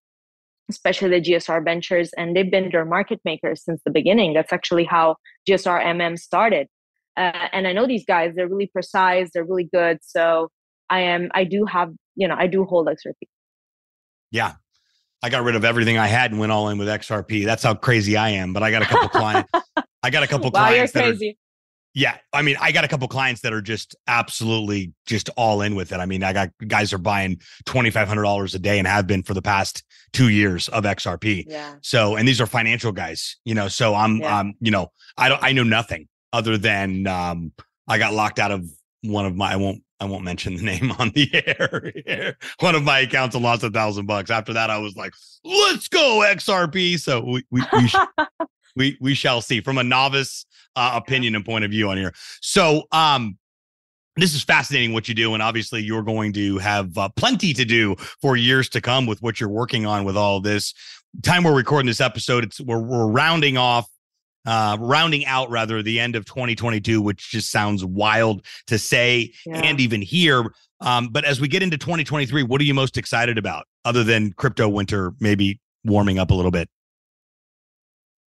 especially 0.69 1.09
the 1.09 1.21
GSR 1.21 1.63
Ventures, 1.63 2.11
and 2.17 2.35
they've 2.35 2.49
been 2.49 2.69
their 2.71 2.85
market 2.85 3.19
makers 3.25 3.63
since 3.63 3.81
the 3.85 3.91
beginning. 3.91 4.33
That's 4.33 4.53
actually 4.53 4.85
how 4.85 5.17
GSR 5.49 5.83
MM 5.83 6.17
started. 6.17 6.67
Uh, 7.15 7.47
and 7.51 7.67
I 7.67 7.73
know 7.73 7.85
these 7.85 8.05
guys; 8.05 8.33
they're 8.35 8.47
really 8.47 8.67
precise, 8.67 9.29
they're 9.33 9.45
really 9.45 9.69
good. 9.73 9.99
So 10.01 10.49
I 10.89 11.01
am, 11.01 11.29
I 11.33 11.43
do 11.43 11.65
have, 11.65 11.91
you 12.15 12.27
know, 12.27 12.35
I 12.37 12.47
do 12.47 12.65
hold 12.65 12.87
XRP. 12.87 13.27
Yeah, 14.31 14.53
I 15.21 15.29
got 15.29 15.43
rid 15.43 15.55
of 15.55 15.63
everything 15.63 15.97
I 15.97 16.07
had 16.07 16.31
and 16.31 16.39
went 16.39 16.51
all 16.51 16.69
in 16.69 16.77
with 16.77 16.87
XRP. 16.87 17.45
That's 17.45 17.63
how 17.63 17.75
crazy 17.75 18.17
I 18.17 18.29
am. 18.29 18.51
But 18.51 18.63
I 18.63 18.71
got 18.71 18.81
a 18.81 18.85
couple 18.85 19.09
clients. 19.19 19.51
I 20.03 20.09
got 20.09 20.23
a 20.23 20.27
couple 20.27 20.51
wow, 20.51 20.67
clients. 20.67 20.93
You're 20.93 21.03
crazy. 21.03 21.37
Yeah, 21.95 22.17
I 22.31 22.41
mean, 22.41 22.55
I 22.59 22.71
got 22.71 22.83
a 22.83 22.87
couple 22.87 23.07
clients 23.07 23.41
that 23.41 23.53
are 23.53 23.61
just 23.61 23.95
absolutely 24.07 24.93
just 25.05 25.29
all 25.37 25.61
in 25.61 25.75
with 25.75 25.91
it. 25.91 25.99
I 25.99 26.07
mean, 26.07 26.23
I 26.23 26.33
got 26.33 26.49
guys 26.67 26.91
are 26.91 26.97
buying 26.97 27.39
twenty 27.65 27.91
five 27.91 28.07
hundred 28.07 28.23
dollars 28.23 28.55
a 28.55 28.59
day 28.59 28.79
and 28.79 28.87
have 28.87 29.05
been 29.05 29.21
for 29.21 29.35
the 29.35 29.43
past 29.43 29.83
two 30.11 30.29
years 30.29 30.69
of 30.69 30.85
XRP. 30.85 31.45
Yeah. 31.47 31.75
So, 31.81 32.15
and 32.15 32.27
these 32.27 32.41
are 32.41 32.47
financial 32.47 32.91
guys, 32.91 33.37
you 33.45 33.53
know. 33.53 33.67
So 33.67 33.93
I'm, 33.93 34.17
yeah. 34.17 34.39
um, 34.39 34.53
you 34.59 34.71
know, 34.71 34.91
I 35.17 35.29
don't, 35.29 35.43
I 35.43 35.51
know 35.51 35.63
nothing 35.63 36.07
other 36.31 36.57
than 36.57 37.05
um, 37.05 37.51
I 37.87 37.99
got 37.99 38.13
locked 38.13 38.39
out 38.39 38.51
of 38.51 38.67
one 39.03 39.25
of 39.25 39.35
my. 39.35 39.53
I 39.53 39.55
won't 39.57 39.83
I 39.99 40.05
won't 40.05 40.23
mention 40.23 40.55
the 40.55 40.63
name 40.63 40.91
on 40.97 41.11
the 41.11 41.29
air. 41.33 42.37
One 42.59 42.75
of 42.75 42.83
my 42.83 42.99
accounts 42.99 43.35
and 43.35 43.43
lost 43.43 43.63
a 43.63 43.69
thousand 43.69 44.07
bucks. 44.07 44.31
After 44.31 44.53
that, 44.53 44.69
I 44.69 44.79
was 44.79 44.95
like, 44.95 45.13
"Let's 45.43 45.87
go 45.87 46.23
XRP." 46.25 46.99
So 46.99 47.23
we 47.23 47.45
we 47.51 47.61
we, 47.71 47.91
we, 48.75 48.97
we 48.99 49.13
shall 49.13 49.41
see 49.41 49.61
from 49.61 49.77
a 49.77 49.83
novice 49.83 50.45
uh, 50.75 50.93
opinion 50.95 51.35
and 51.35 51.45
point 51.45 51.65
of 51.65 51.71
view 51.71 51.89
on 51.89 51.97
here. 51.97 52.13
So 52.41 52.83
um, 52.91 53.37
this 54.15 54.33
is 54.35 54.43
fascinating 54.43 54.93
what 54.93 55.07
you 55.07 55.15
do, 55.15 55.33
and 55.33 55.41
obviously 55.41 55.81
you're 55.81 56.03
going 56.03 56.33
to 56.33 56.57
have 56.59 56.97
uh, 56.97 57.09
plenty 57.15 57.53
to 57.53 57.65
do 57.65 57.95
for 58.21 58.35
years 58.35 58.69
to 58.69 58.81
come 58.81 59.05
with 59.05 59.21
what 59.21 59.39
you're 59.39 59.49
working 59.49 59.85
on 59.85 60.03
with 60.03 60.17
all 60.17 60.39
this. 60.39 60.73
Time 61.21 61.43
we're 61.43 61.55
recording 61.55 61.87
this 61.87 62.01
episode, 62.01 62.43
it's 62.43 62.59
we're 62.59 62.81
we're 62.81 63.07
rounding 63.07 63.57
off 63.57 63.87
uh, 64.45 64.77
rounding 64.79 65.25
out 65.25 65.49
rather 65.49 65.81
the 65.81 65.99
end 65.99 66.15
of 66.15 66.25
2022, 66.25 67.01
which 67.01 67.29
just 67.31 67.51
sounds 67.51 67.83
wild 67.85 68.45
to 68.67 68.77
say 68.77 69.33
yeah. 69.45 69.61
and 69.63 69.79
even 69.79 70.01
hear. 70.01 70.53
Um, 70.81 71.09
but 71.09 71.23
as 71.23 71.39
we 71.39 71.47
get 71.47 71.63
into 71.63 71.77
2023, 71.77 72.43
what 72.43 72.59
are 72.59 72.65
you 72.65 72.73
most 72.73 72.97
excited 72.97 73.37
about 73.37 73.65
other 73.85 74.03
than 74.03 74.33
crypto 74.33 74.67
winter 74.67 75.13
maybe 75.19 75.59
warming 75.85 76.19
up 76.19 76.31
a 76.31 76.33
little 76.33 76.51
bit? 76.51 76.69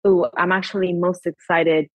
Oh, 0.04 0.28
I'm 0.36 0.52
actually 0.52 0.92
most 0.92 1.26
excited 1.26 1.88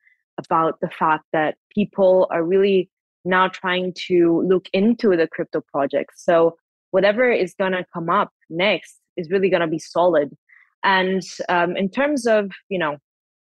about 0.45 0.79
the 0.81 0.89
fact 0.89 1.25
that 1.33 1.55
people 1.73 2.27
are 2.31 2.43
really 2.43 2.89
now 3.23 3.47
trying 3.47 3.93
to 4.07 4.43
look 4.47 4.67
into 4.73 5.15
the 5.15 5.27
crypto 5.27 5.61
projects. 5.71 6.23
So 6.25 6.55
whatever 6.91 7.31
is 7.31 7.53
going 7.53 7.73
to 7.73 7.85
come 7.93 8.09
up 8.09 8.29
next 8.49 8.97
is 9.17 9.29
really 9.29 9.49
going 9.49 9.61
to 9.61 9.67
be 9.67 9.79
solid. 9.79 10.29
And 10.83 11.21
um, 11.49 11.77
in 11.77 11.89
terms 11.89 12.25
of, 12.25 12.51
you 12.69 12.79
know, 12.79 12.97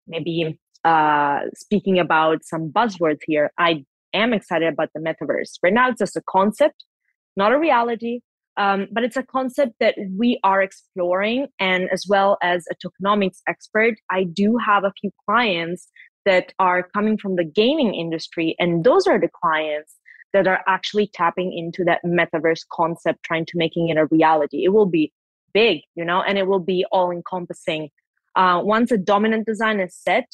maybe 0.06 0.58
uh, 0.84 1.40
speaking 1.54 1.98
about 1.98 2.44
some 2.44 2.70
buzzwords 2.70 3.18
here, 3.26 3.50
I 3.58 3.84
am 4.14 4.32
excited 4.32 4.72
about 4.72 4.90
the 4.94 5.00
metaverse. 5.00 5.58
Right 5.62 5.72
now, 5.72 5.90
it's 5.90 5.98
just 5.98 6.16
a 6.16 6.22
concept, 6.28 6.84
not 7.36 7.52
a 7.52 7.58
reality, 7.58 8.20
um, 8.56 8.86
but 8.90 9.04
it's 9.04 9.16
a 9.16 9.22
concept 9.22 9.74
that 9.80 9.96
we 10.16 10.40
are 10.42 10.62
exploring. 10.62 11.48
And 11.60 11.90
as 11.92 12.04
well 12.08 12.38
as 12.42 12.64
a 12.70 12.74
tokenomics 12.74 13.38
expert, 13.46 13.94
I 14.10 14.24
do 14.24 14.56
have 14.64 14.84
a 14.84 14.92
few 14.98 15.10
clients 15.28 15.88
that 16.26 16.52
are 16.58 16.82
coming 16.94 17.16
from 17.16 17.36
the 17.36 17.44
gaming 17.44 17.94
industry, 17.94 18.54
and 18.58 18.84
those 18.84 19.06
are 19.06 19.18
the 19.18 19.30
clients 19.42 19.96
that 20.34 20.46
are 20.46 20.60
actually 20.68 21.08
tapping 21.14 21.56
into 21.56 21.82
that 21.84 22.00
metaverse 22.04 22.60
concept, 22.70 23.22
trying 23.24 23.46
to 23.46 23.56
making 23.56 23.88
it 23.88 23.96
a 23.96 24.04
reality. 24.06 24.64
It 24.64 24.74
will 24.74 24.86
be 24.86 25.12
big, 25.54 25.80
you 25.94 26.04
know, 26.04 26.20
and 26.22 26.36
it 26.36 26.46
will 26.46 26.60
be 26.60 26.84
all 26.92 27.10
encompassing. 27.10 27.88
Uh, 28.34 28.60
once 28.62 28.90
a 28.90 28.98
dominant 28.98 29.46
design 29.46 29.80
is 29.80 29.94
set, 29.94 30.26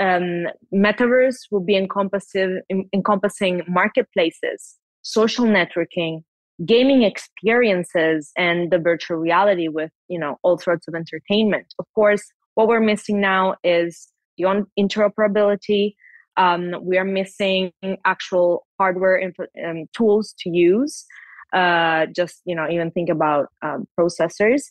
um, 0.00 0.46
metaverse 0.74 1.36
will 1.52 1.60
be 1.60 1.76
encompassing, 1.76 2.62
encompassing 2.92 3.62
marketplaces, 3.68 4.76
social 5.02 5.44
networking, 5.44 6.24
gaming 6.66 7.02
experiences, 7.02 8.32
and 8.36 8.72
the 8.72 8.78
virtual 8.78 9.18
reality 9.18 9.68
with 9.68 9.92
you 10.08 10.18
know 10.18 10.36
all 10.42 10.58
sorts 10.58 10.88
of 10.88 10.94
entertainment. 10.94 11.66
Of 11.78 11.86
course, 11.94 12.24
what 12.54 12.66
we're 12.66 12.80
missing 12.80 13.20
now 13.20 13.54
is 13.62 14.08
the 14.36 14.66
interoperability. 14.78 15.94
Um, 16.36 16.74
we 16.82 16.98
are 16.98 17.04
missing 17.04 17.72
actual 18.04 18.66
hardware 18.78 19.16
inf- 19.16 19.50
um, 19.64 19.86
tools 19.96 20.34
to 20.40 20.50
use. 20.50 21.04
Uh, 21.52 22.06
just 22.06 22.40
you 22.44 22.54
know, 22.54 22.68
even 22.68 22.90
think 22.90 23.08
about 23.08 23.46
um, 23.62 23.86
processors. 23.98 24.62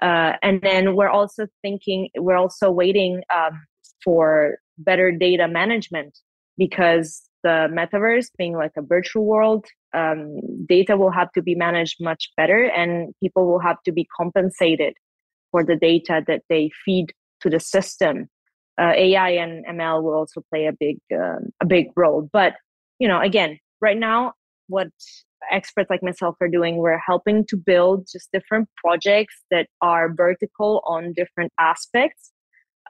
Uh, 0.00 0.32
and 0.42 0.60
then 0.62 0.96
we're 0.96 1.10
also 1.10 1.46
thinking, 1.62 2.08
we're 2.16 2.36
also 2.36 2.70
waiting 2.70 3.22
um, 3.34 3.64
for 4.02 4.56
better 4.78 5.12
data 5.12 5.46
management 5.46 6.18
because 6.58 7.22
the 7.44 7.68
metaverse 7.72 8.26
being 8.38 8.54
like 8.56 8.72
a 8.76 8.82
virtual 8.82 9.24
world 9.24 9.66
um, 9.94 10.36
data 10.68 10.96
will 10.96 11.10
have 11.10 11.30
to 11.32 11.42
be 11.42 11.54
managed 11.54 11.96
much 12.00 12.30
better 12.36 12.64
and 12.64 13.14
people 13.22 13.46
will 13.46 13.58
have 13.58 13.76
to 13.84 13.92
be 13.92 14.06
compensated 14.16 14.94
for 15.50 15.64
the 15.64 15.76
data 15.76 16.22
that 16.26 16.42
they 16.48 16.70
feed 16.84 17.12
to 17.40 17.50
the 17.50 17.60
system 17.60 18.28
uh, 18.80 18.92
ai 18.96 19.30
and 19.30 19.64
ml 19.66 20.02
will 20.02 20.14
also 20.14 20.42
play 20.50 20.66
a 20.66 20.72
big 20.72 20.98
um, 21.14 21.50
a 21.60 21.66
big 21.66 21.88
role. 21.96 22.28
But 22.32 22.54
you 22.98 23.08
know 23.08 23.20
again 23.20 23.58
right 23.80 23.98
now 23.98 24.32
what 24.68 24.88
experts 25.50 25.90
like 25.90 26.02
myself 26.02 26.36
are 26.40 26.48
doing 26.48 26.76
we're 26.76 26.98
helping 26.98 27.44
to 27.46 27.56
build 27.56 28.06
just 28.10 28.30
different 28.32 28.68
projects 28.76 29.34
that 29.50 29.66
are 29.80 30.12
vertical 30.14 30.82
on 30.86 31.12
different 31.12 31.52
aspects. 31.58 32.32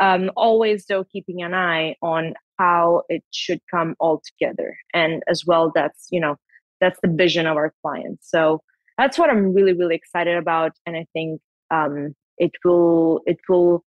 Um, 0.00 0.30
always 0.36 0.86
though 0.86 1.04
keeping 1.04 1.42
an 1.42 1.54
eye 1.54 1.96
on 2.02 2.34
how 2.58 3.02
it 3.08 3.22
should 3.30 3.60
come 3.70 3.94
all 4.00 4.22
together. 4.24 4.76
And 4.94 5.22
as 5.28 5.44
well 5.46 5.72
that's 5.74 6.08
you 6.10 6.20
know 6.20 6.36
that's 6.80 6.98
the 7.02 7.08
vision 7.08 7.46
of 7.46 7.56
our 7.56 7.72
clients. 7.82 8.28
So 8.30 8.62
that's 8.98 9.18
what 9.18 9.30
i'm 9.30 9.52
really 9.52 9.72
really 9.72 9.94
excited 9.94 10.36
about 10.36 10.72
and 10.86 10.96
i 10.96 11.06
think 11.12 11.40
um, 11.70 12.14
it 12.38 12.52
will 12.64 13.20
it 13.26 13.38
will 13.48 13.84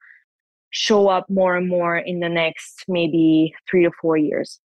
show 0.73 1.07
up 1.07 1.29
more 1.29 1.55
and 1.55 1.69
more 1.69 1.97
in 1.97 2.19
the 2.19 2.27
next 2.27 2.83
maybe 2.87 3.53
three 3.69 3.83
to 3.83 3.91
four 4.01 4.17
years 4.17 4.59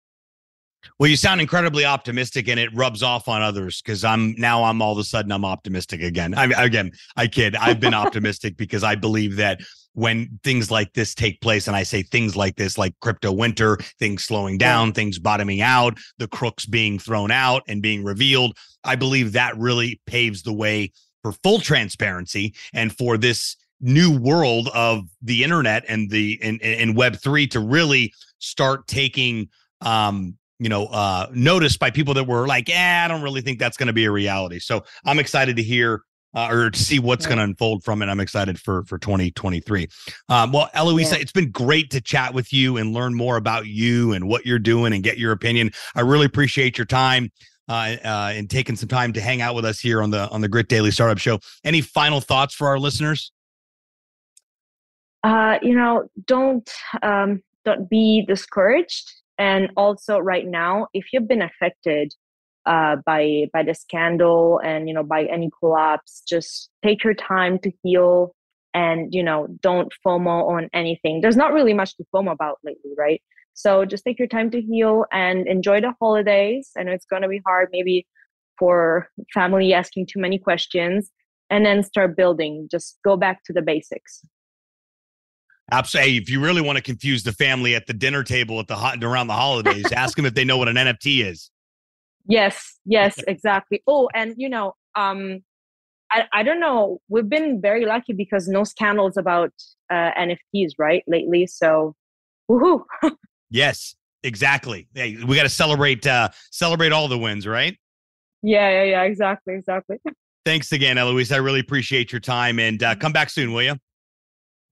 well, 0.98 1.10
you 1.10 1.16
sound 1.16 1.40
incredibly 1.40 1.84
optimistic, 1.84 2.48
and 2.48 2.58
it 2.58 2.74
rubs 2.74 3.02
off 3.02 3.28
on 3.28 3.42
others 3.42 3.82
because 3.82 4.04
I'm 4.04 4.34
now 4.38 4.64
I'm 4.64 4.80
all 4.80 4.92
of 4.92 4.98
a 4.98 5.04
sudden 5.04 5.32
I'm 5.32 5.44
optimistic 5.44 6.02
again. 6.02 6.34
I 6.34 6.44
again 6.62 6.92
I 7.16 7.26
kid. 7.26 7.56
I've 7.56 7.80
been 7.80 7.94
optimistic 8.06 8.56
because 8.56 8.84
I 8.84 8.94
believe 8.94 9.36
that 9.36 9.60
when 9.94 10.38
things 10.44 10.70
like 10.70 10.92
this 10.92 11.14
take 11.14 11.40
place, 11.40 11.66
and 11.66 11.76
I 11.76 11.82
say 11.82 12.02
things 12.02 12.36
like 12.36 12.56
this, 12.56 12.78
like 12.78 12.94
crypto 13.00 13.32
winter, 13.32 13.78
things 13.98 14.24
slowing 14.24 14.56
down, 14.56 14.92
things 14.92 15.18
bottoming 15.18 15.60
out, 15.60 15.98
the 16.18 16.28
crooks 16.28 16.66
being 16.66 16.98
thrown 16.98 17.30
out 17.30 17.62
and 17.66 17.82
being 17.82 18.04
revealed, 18.04 18.56
I 18.84 18.96
believe 18.96 19.32
that 19.32 19.56
really 19.58 20.00
paves 20.06 20.42
the 20.42 20.52
way 20.52 20.92
for 21.22 21.32
full 21.32 21.58
transparency 21.58 22.54
and 22.72 22.96
for 22.96 23.18
this 23.18 23.56
new 23.80 24.18
world 24.18 24.68
of 24.74 25.04
the 25.22 25.44
internet 25.44 25.84
and 25.88 26.10
the 26.10 26.38
and, 26.42 26.60
and 26.62 26.96
web 26.96 27.16
3 27.16 27.46
to 27.48 27.60
really 27.60 28.12
start 28.38 28.86
taking 28.86 29.48
um 29.82 30.36
you 30.58 30.68
know 30.68 30.86
uh 30.86 31.26
notice 31.32 31.76
by 31.76 31.90
people 31.90 32.14
that 32.14 32.24
were 32.24 32.46
like 32.46 32.68
yeah 32.68 33.02
i 33.04 33.08
don't 33.08 33.22
really 33.22 33.40
think 33.40 33.58
that's 33.58 33.76
going 33.76 33.86
to 33.86 33.92
be 33.92 34.04
a 34.04 34.10
reality 34.10 34.58
so 34.58 34.82
i'm 35.04 35.18
excited 35.18 35.56
to 35.56 35.62
hear 35.62 36.02
uh, 36.34 36.48
or 36.50 36.70
to 36.70 36.78
see 36.78 36.98
what's 36.98 37.24
yeah. 37.24 37.30
going 37.30 37.38
to 37.38 37.44
unfold 37.44 37.84
from 37.84 38.02
it 38.02 38.08
i'm 38.08 38.20
excited 38.20 38.58
for 38.58 38.84
for 38.84 38.98
2023 38.98 39.86
um 40.28 40.50
well 40.50 40.68
eloisa 40.74 41.14
yeah. 41.14 41.22
it's 41.22 41.32
been 41.32 41.50
great 41.50 41.90
to 41.90 42.00
chat 42.00 42.34
with 42.34 42.52
you 42.52 42.76
and 42.76 42.92
learn 42.92 43.14
more 43.14 43.36
about 43.36 43.66
you 43.66 44.12
and 44.12 44.28
what 44.28 44.44
you're 44.44 44.58
doing 44.58 44.92
and 44.92 45.04
get 45.04 45.18
your 45.18 45.30
opinion 45.30 45.70
i 45.94 46.00
really 46.00 46.26
appreciate 46.26 46.76
your 46.76 46.84
time 46.84 47.30
uh, 47.68 47.96
uh, 48.02 48.32
and 48.34 48.48
taking 48.48 48.74
some 48.76 48.88
time 48.88 49.12
to 49.12 49.20
hang 49.20 49.42
out 49.42 49.54
with 49.54 49.64
us 49.64 49.78
here 49.78 50.02
on 50.02 50.10
the 50.10 50.26
on 50.30 50.40
the 50.40 50.48
Grit 50.48 50.68
Daily 50.68 50.90
Startup 50.90 51.18
Show. 51.18 51.38
Any 51.64 51.82
final 51.82 52.18
thoughts 52.18 52.54
for 52.54 52.66
our 52.66 52.78
listeners? 52.78 53.30
Uh, 55.24 55.58
you 55.62 55.74
know, 55.74 56.08
don't 56.26 56.70
um, 57.02 57.42
don't 57.64 57.88
be 57.90 58.24
discouraged. 58.26 59.12
And 59.38 59.70
also 59.76 60.18
right 60.18 60.46
now 60.46 60.88
if 60.94 61.12
you've 61.12 61.28
been 61.28 61.42
affected 61.42 62.12
uh, 62.66 62.96
by 63.06 63.46
by 63.52 63.62
the 63.62 63.74
scandal 63.74 64.60
and 64.64 64.88
you 64.88 64.94
know 64.94 65.04
by 65.04 65.24
any 65.24 65.48
collapse 65.58 66.22
just 66.28 66.70
take 66.84 67.02
your 67.04 67.14
time 67.14 67.58
to 67.60 67.70
heal 67.82 68.34
and 68.74 69.14
you 69.14 69.22
know 69.22 69.46
don't 69.62 69.92
fomo 70.04 70.48
on 70.48 70.68
anything. 70.72 71.20
There's 71.20 71.36
not 71.36 71.52
really 71.52 71.74
much 71.74 71.96
to 71.96 72.04
fomo 72.14 72.32
about 72.32 72.58
lately 72.64 72.92
right? 72.96 73.22
So 73.54 73.84
just 73.84 74.04
take 74.04 74.18
your 74.18 74.28
time 74.28 74.50
to 74.52 74.60
heal 74.60 75.04
and 75.12 75.48
enjoy 75.48 75.80
the 75.80 75.92
holidays. 76.00 76.70
I 76.76 76.84
know 76.84 76.92
it's 76.92 77.06
going 77.06 77.22
to 77.22 77.28
be 77.28 77.40
hard 77.44 77.68
maybe 77.72 78.06
for 78.58 79.08
family 79.34 79.72
asking 79.72 80.06
too 80.06 80.20
many 80.20 80.38
questions 80.38 81.10
and 81.50 81.64
then 81.66 81.82
start 81.82 82.16
building. 82.16 82.68
Just 82.70 82.98
go 83.04 83.16
back 83.16 83.42
to 83.44 83.52
the 83.52 83.62
basics 83.62 84.22
Absolutely. 85.70 86.16
If 86.16 86.30
you 86.30 86.40
really 86.40 86.62
want 86.62 86.76
to 86.76 86.82
confuse 86.82 87.22
the 87.22 87.32
family 87.32 87.74
at 87.74 87.86
the 87.86 87.92
dinner 87.92 88.24
table 88.24 88.58
at 88.60 88.68
the 88.68 88.76
hot 88.76 89.02
around 89.04 89.26
the 89.26 89.34
holidays, 89.34 89.90
ask 89.92 90.16
them 90.16 90.26
if 90.26 90.34
they 90.34 90.44
know 90.44 90.56
what 90.56 90.68
an 90.68 90.76
NFT 90.76 91.24
is. 91.24 91.50
Yes, 92.26 92.78
yes, 92.84 93.18
exactly. 93.26 93.82
Oh, 93.86 94.08
and 94.14 94.34
you 94.36 94.48
know, 94.48 94.74
um, 94.94 95.42
I, 96.10 96.24
I 96.32 96.42
don't 96.42 96.60
know. 96.60 97.00
We've 97.08 97.28
been 97.28 97.60
very 97.60 97.86
lucky 97.86 98.12
because 98.12 98.48
no 98.48 98.64
scandals 98.64 99.16
about 99.16 99.52
uh, 99.90 100.10
NFTs, 100.18 100.72
right, 100.78 101.02
lately. 101.06 101.46
So, 101.46 101.94
woohoo! 102.50 102.84
yes, 103.50 103.94
exactly. 104.22 104.88
Hey, 104.94 105.16
we 105.26 105.36
got 105.36 105.44
to 105.44 105.48
celebrate 105.48 106.06
uh, 106.06 106.28
celebrate 106.50 106.92
all 106.92 107.08
the 107.08 107.18
wins, 107.18 107.46
right? 107.46 107.76
Yeah, 108.42 108.68
yeah, 108.70 108.84
yeah. 108.84 109.02
Exactly, 109.02 109.54
exactly. 109.54 109.98
Thanks 110.44 110.72
again, 110.72 110.96
Eloise. 110.98 111.32
I 111.32 111.38
really 111.38 111.60
appreciate 111.60 112.12
your 112.12 112.20
time, 112.20 112.58
and 112.58 112.82
uh, 112.82 112.94
come 112.94 113.12
back 113.12 113.30
soon, 113.30 113.52
will 113.52 113.62
you? 113.62 113.76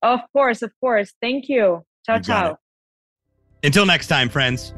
Of 0.03 0.21
course, 0.33 0.63
of 0.63 0.73
course. 0.81 1.13
Thank 1.21 1.49
you. 1.49 1.85
Ciao, 2.05 2.17
you 2.17 2.23
ciao. 2.23 2.59
Until 3.63 3.87
next 3.87 4.07
time, 4.07 4.29
friends. 4.29 4.73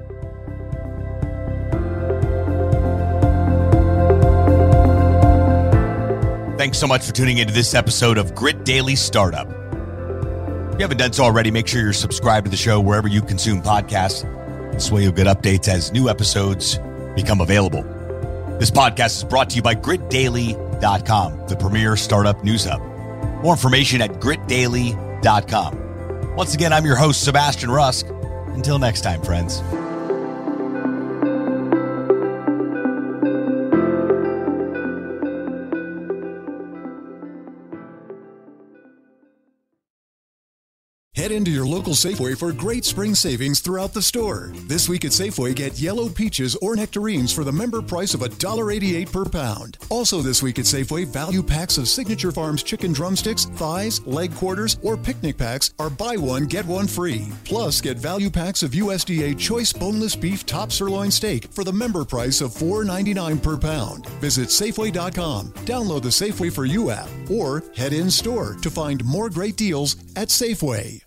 Thanks 6.59 6.79
so 6.79 6.89
much 6.89 7.07
for 7.07 7.13
tuning 7.13 7.39
into 7.39 7.55
this 7.55 7.73
episode 7.73 8.19
of 8.19 8.35
Grit 8.35 8.65
Daily 8.65 8.97
Startup. 8.97 9.47
If 9.47 10.75
you 10.75 10.85
haven't 10.85 10.99
done 10.99 11.13
so 11.13 11.23
already, 11.25 11.53
make 11.53 11.69
sure 11.69 11.81
you're 11.81 11.93
subscribed 11.93 12.47
to 12.47 12.51
the 12.51 12.57
show 12.57 12.81
wherever 12.81 13.07
you 13.07 13.23
consume 13.23 13.63
podcasts. 13.63 14.23
This 14.73 14.91
way 14.91 15.03
you'll 15.03 15.13
get 15.13 15.29
updates 15.29 15.69
as 15.69 15.93
new 15.93 16.09
episodes 16.09 16.79
become 17.15 17.41
available. 17.41 17.83
This 18.59 18.73
podcast 18.73 19.19
is 19.19 19.25
brought 19.25 19.51
to 19.51 19.57
you 19.57 19.63
by 19.63 19.77
gritdaily.com, 19.77 21.47
the 21.47 21.57
premier 21.57 21.97
startup 21.97 22.43
news 22.43 22.65
hub. 22.65 22.81
More 23.43 23.53
information 23.55 24.01
at 24.01 24.15
gritdaily.com. 24.15 25.08
Once 26.37 26.55
again, 26.55 26.73
I'm 26.73 26.85
your 26.85 26.97
host, 26.97 27.25
Sebastian 27.25 27.71
Rusk. 27.71 28.07
Until 28.55 28.79
next 28.79 29.01
time, 29.03 29.23
friends. 29.23 29.63
Head 41.19 41.33
into 41.33 41.51
your 41.51 41.67
local 41.67 41.95
Safeway 41.95 42.39
for 42.39 42.53
great 42.53 42.85
spring 42.85 43.13
savings 43.13 43.59
throughout 43.59 43.93
the 43.93 44.01
store. 44.01 44.53
This 44.69 44.89
week 44.89 45.05
at 45.05 45.11
Safeway, 45.11 45.53
get 45.53 45.77
yellow 45.77 46.09
peaches 46.09 46.55
or 46.63 46.77
nectarines 46.77 47.33
for 47.33 47.43
the 47.43 47.51
member 47.51 47.83
price 47.83 48.15
of 48.15 48.21
$1.88 48.21 49.11
per 49.11 49.25
pound. 49.25 49.79
Also 49.89 50.23
this 50.23 50.45
week 50.45 50.61
at 50.61 50.65
Safeway, 50.65 51.05
value 51.05 51.43
packs 51.43 51.77
of 51.77 51.89
Signature 51.89 52.31
Farms 52.31 52.63
chicken 52.63 52.93
drumsticks, 52.93 53.47
thighs, 53.47 54.01
leg 54.07 54.33
quarters, 54.37 54.79
or 54.85 54.97
picnic 54.97 55.37
packs 55.37 55.75
are 55.81 55.91
buy 55.91 56.17
one, 56.17 56.47
get 56.47 56.65
one 56.65 56.87
free. 56.87 57.27
Plus, 57.43 57.81
get 57.81 57.99
value 57.99 58.31
packs 58.31 58.63
of 58.63 58.71
USDA 58.71 59.37
choice 59.37 59.73
boneless 59.73 60.15
beef 60.15 60.47
top 60.47 60.71
sirloin 60.71 61.11
steak 61.11 61.49
for 61.51 61.65
the 61.65 61.73
member 61.73 62.05
price 62.05 62.41
of 62.41 62.53
$4.99 62.53 63.43
per 63.43 63.57
pound. 63.57 64.07
Visit 64.21 64.51
Safeway.com, 64.51 65.49
download 65.67 66.03
the 66.03 66.11
Safeway 66.11 66.53
for 66.53 66.65
You 66.65 66.91
app, 66.91 67.09
or 67.29 67.65
head 67.75 67.93
in 67.93 68.09
store 68.09 68.55
to 68.63 68.71
find 68.71 69.05
more 69.05 69.29
great 69.29 69.57
deals 69.57 69.97
at 70.15 70.29
Safeway. 70.29 71.03